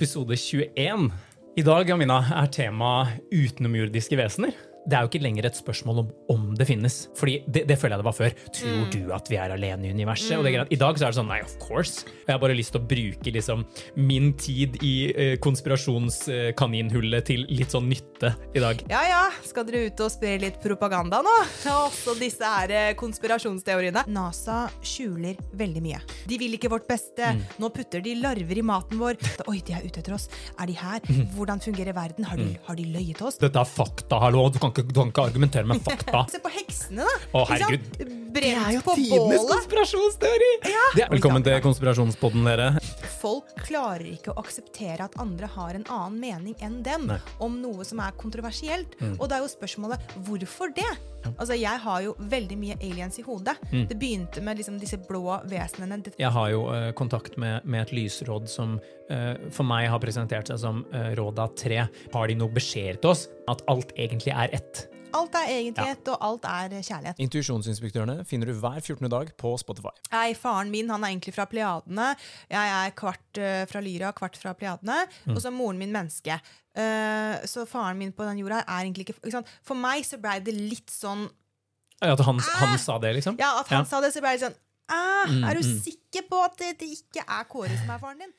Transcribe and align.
Episode 0.00 0.32
21. 0.32 1.10
I 1.60 1.62
dag 1.66 1.90
Amina, 1.92 2.22
er 2.32 2.46
tema 2.48 3.02
utenomjordiske 3.36 4.16
vesener. 4.16 4.54
Det 4.86 4.96
er 4.96 5.04
jo 5.04 5.12
ikke 5.12 5.24
lenger 5.24 5.50
et 5.50 5.58
spørsmål 5.58 6.04
om 6.04 6.10
om 6.30 6.54
det 6.56 6.66
finnes. 6.68 6.96
Fordi 7.18 7.40
det, 7.46 7.64
det 7.68 7.76
føler 7.78 7.96
jeg 7.96 8.02
det 8.02 8.08
var 8.08 8.16
før. 8.16 8.36
Tror 8.54 8.84
du 8.92 9.00
at 9.16 9.30
vi 9.30 9.38
er 9.40 9.54
alene 9.54 9.88
i 9.88 9.94
universet? 9.94 10.36
Og 10.38 10.46
det 10.46 10.54
greit. 10.54 10.72
I 10.72 10.78
dag 10.80 10.98
så 10.98 11.06
er 11.06 11.12
det 11.12 11.18
sånn 11.18 11.30
nei, 11.30 11.40
of 11.44 11.56
course. 11.62 12.06
Jeg 12.26 12.32
har 12.32 12.40
bare 12.42 12.56
lyst 12.56 12.74
til 12.74 12.82
å 12.82 12.88
bruke 12.90 13.34
liksom, 13.34 13.64
min 13.98 14.32
tid 14.38 14.78
i 14.86 14.94
uh, 15.10 15.34
konspirasjonskaninhullet 15.42 17.26
til 17.26 17.46
litt 17.50 17.74
sånn 17.74 17.88
nytte 17.90 18.32
i 18.54 18.62
dag. 18.62 18.84
Ja 18.92 19.02
ja, 19.08 19.22
skal 19.46 19.66
dere 19.68 19.88
ut 19.88 20.04
og 20.04 20.12
spre 20.12 20.36
litt 20.42 20.60
propaganda 20.62 21.22
nå? 21.26 21.36
Også 21.90 22.14
disse 22.20 22.46
her 22.46 22.74
eh, 22.74 22.90
konspirasjonsteoriene. 22.98 24.06
NASA 24.10 24.62
skjuler 24.86 25.38
veldig 25.58 25.84
mye. 25.84 26.00
De 26.30 26.38
vil 26.40 26.54
ikke 26.58 26.70
vårt 26.72 26.88
beste. 26.90 27.34
Nå 27.60 27.72
putter 27.74 28.04
de 28.04 28.16
larver 28.20 28.60
i 28.60 28.66
maten 28.66 29.00
vår. 29.00 29.18
Oi, 29.50 29.58
de 29.66 29.76
er 29.76 29.86
ute 29.86 30.02
etter 30.02 30.14
oss. 30.16 30.28
Er 30.60 30.70
de 30.70 30.76
her? 30.78 31.02
Hvordan 31.34 31.62
fungerer 31.62 31.96
verden? 31.96 32.26
Har 32.28 32.38
de, 32.38 32.52
har 32.66 32.78
de 32.78 32.86
løyet 32.94 33.20
oss? 33.24 33.40
Dette 33.40 33.60
er 33.60 33.68
fakta, 33.68 34.20
hallo. 34.22 34.46
Du 34.52 34.60
kan 34.62 34.69
ikke, 34.72 34.86
du 34.88 34.94
kan 34.96 35.12
ikke 35.12 35.26
argumentere 35.30 35.68
med 35.68 35.82
fakta. 35.84 36.24
Se 36.32 36.40
på 36.42 36.52
heksene, 36.54 37.06
da. 37.06 37.18
Å, 37.34 37.44
herregud. 37.52 38.04
Brent 38.30 38.84
på 38.86 38.94
tidenes 38.94 39.42
bålet. 39.42 39.52
konspirasjonsteori! 39.56 40.50
Ja. 40.70 41.08
Velkommen 41.10 41.46
til 41.46 41.58
konspirasjonspodden, 41.64 42.46
dere. 42.46 42.68
Folk 43.20 43.50
klarer 43.66 44.06
ikke 44.14 44.32
å 44.32 44.40
akseptere 44.40 45.04
at 45.04 45.18
andre 45.20 45.48
har 45.50 45.76
en 45.76 45.86
annen 45.92 46.18
mening 46.22 46.56
enn 46.64 46.80
dem 46.86 47.06
Nei. 47.10 47.18
om 47.42 47.58
noe 47.60 47.84
som 47.84 48.00
er 48.00 48.16
kontroversielt. 48.20 48.96
Og 49.18 49.26
da 49.28 49.38
er 49.38 49.44
jo 49.44 49.52
spørsmålet 49.52 50.16
hvorfor 50.26 50.72
det? 50.76 50.88
Altså, 51.36 51.54
Jeg 51.54 51.80
har 51.84 52.00
jo 52.00 52.14
veldig 52.18 52.56
mye 52.56 52.76
aliens 52.80 53.18
i 53.20 53.24
hodet. 53.26 53.56
Det 53.70 53.96
begynte 53.98 54.40
med 54.40 54.60
liksom 54.60 54.78
disse 54.80 54.96
blå 54.96 55.36
vesenene. 55.50 56.00
Jeg 56.16 56.32
har 56.32 56.50
jo 56.50 56.64
uh, 56.70 56.90
kontakt 56.96 57.36
med, 57.36 57.64
med 57.64 57.82
et 57.82 57.92
lysråd 57.92 58.48
som 58.48 58.78
uh, 58.78 59.34
for 59.52 59.68
meg 59.68 59.90
har 59.92 60.00
presentert 60.00 60.48
seg 60.48 60.62
som 60.62 60.84
uh, 60.94 61.12
Råda 61.18 61.50
3. 61.60 61.82
Har 62.14 62.30
de 62.30 62.38
noe 62.40 62.52
beskjed 62.54 63.02
til 63.02 63.12
oss? 63.12 63.28
At 63.50 63.64
alt 63.68 63.92
egentlig 63.98 64.32
er 64.32 64.56
ett? 64.56 64.86
Alt 65.16 65.34
er 65.34 65.48
egentlighet, 65.50 66.06
Ja. 66.06 66.12
og 66.14 66.24
alt 66.28 66.44
er 66.44 66.82
kjærlighet. 66.82 67.18
Intuisjonsinspektørene 67.18 68.24
finner 68.28 68.46
du 68.46 68.54
hver 68.60 68.80
14. 68.80 69.08
dag 69.10 69.32
på 69.36 69.52
Spotify. 69.58 69.92
Nei, 70.12 70.34
faren 70.38 70.70
min 70.70 70.88
han 70.90 71.02
er 71.04 71.08
egentlig 71.12 71.34
fra 71.34 71.44
Pleiadene. 71.50 72.12
Jeg 72.50 72.72
er 72.76 72.94
kvart 72.98 73.40
uh, 73.42 73.64
fra 73.70 73.80
Lyra, 73.84 74.12
kvart 74.16 74.36
fra 74.40 74.52
Pleiadene. 74.54 75.02
Og 75.34 75.40
så 75.42 75.48
er 75.50 75.56
moren 75.56 75.78
min 75.78 75.92
menneske. 75.92 76.38
Uh, 76.76 77.40
så 77.50 77.66
faren 77.66 77.98
min 77.98 78.12
på 78.14 78.24
den 78.28 78.38
jorda 78.38 78.62
er 78.62 78.84
egentlig 78.86 79.08
ikke, 79.08 79.18
ikke? 79.26 79.44
For 79.66 79.74
meg 79.74 80.04
så 80.06 80.20
blei 80.22 80.38
det 80.44 80.54
litt 80.54 80.90
sånn 80.94 81.26
At 82.00 82.20
han, 82.24 82.38
han 82.38 82.78
sa 82.78 82.98
det, 83.02 83.10
liksom? 83.18 83.36
Ja, 83.38 83.58
at 83.60 83.68
han 83.68 83.82
Ja. 83.82 83.88
sa 83.90 84.00
det, 84.00 84.12
så 84.14 84.22
ble 84.22 84.36
det 84.38 84.44
sånn 84.46 84.54
ah, 84.88 85.26
Mm, 85.28 85.44
Er 85.44 85.54
du 85.58 85.60
mm. 85.66 85.80
sikker 85.84 86.22
på 86.30 86.38
at 86.44 86.54
det, 86.58 86.70
det 86.80 86.88
ikke 86.94 87.20
er 87.26 87.44
Kåre 87.50 87.74
som 87.76 87.90
er 87.92 87.98
faren 88.00 88.18
din? 88.22 88.32